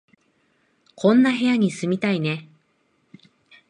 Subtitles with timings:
[0.95, 2.49] こんな部屋に住みたいね